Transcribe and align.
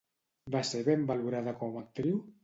Va 0.53 0.61
ser 0.69 0.79
ben 0.87 1.03
valorada 1.11 1.53
com 1.59 1.77
a 1.77 1.83
actriu? 1.83 2.17